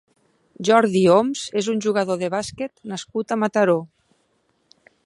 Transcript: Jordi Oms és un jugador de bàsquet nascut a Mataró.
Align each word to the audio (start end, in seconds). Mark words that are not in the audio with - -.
Jordi 0.69 1.03
Oms 1.17 1.43
és 1.63 1.69
un 1.75 1.83
jugador 1.87 2.19
de 2.23 2.31
bàsquet 2.37 2.75
nascut 2.95 3.37
a 3.37 3.39
Mataró. 3.45 3.79